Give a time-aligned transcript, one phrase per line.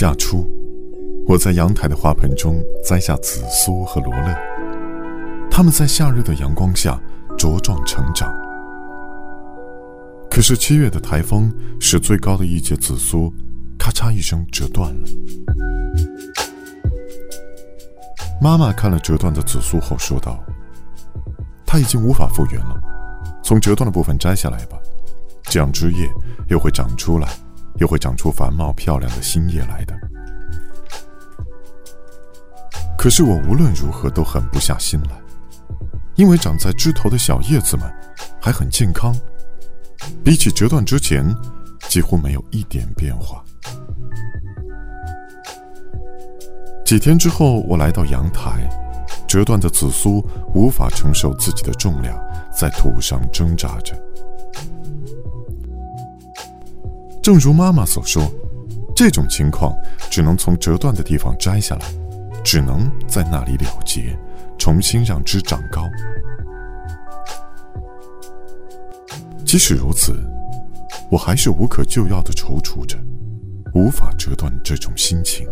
[0.00, 0.46] 夏初，
[1.28, 4.34] 我在阳台的花盆中栽下紫苏和罗勒，
[5.50, 6.98] 它们在夏日的阳光下
[7.36, 8.34] 茁壮成长。
[10.30, 13.30] 可是七月的台风使最高的一节紫苏
[13.78, 15.08] 咔嚓一声折断了。
[18.40, 20.42] 妈妈看了折断的紫苏后说道
[21.66, 22.80] ：“它已经无法复原了，
[23.44, 24.78] 从折断的部分摘下来吧，
[25.42, 26.08] 这样枝叶
[26.48, 27.28] 又会长出来，
[27.78, 29.94] 又会长出繁茂漂亮的新叶来的。”
[32.96, 35.18] 可是我无论如何都狠不下心来，
[36.16, 37.90] 因为长在枝头的小叶子们
[38.38, 39.14] 还很健康，
[40.22, 41.24] 比起折断之前，
[41.88, 43.42] 几乎没有一点变化。
[46.84, 48.68] 几天之后，我来到阳台，
[49.26, 50.22] 折断的紫苏
[50.54, 52.18] 无法承受自己的重量，
[52.52, 53.96] 在土上挣扎着。
[57.30, 58.28] 正如妈妈所说，
[58.92, 59.72] 这种情况
[60.10, 61.86] 只能从折断的地方摘下来，
[62.42, 64.18] 只能在那里了结，
[64.58, 65.88] 重新让枝长高。
[69.46, 70.12] 即使如此，
[71.08, 72.98] 我还是无可救药的踌躇着，
[73.74, 75.46] 无法折断这种心情。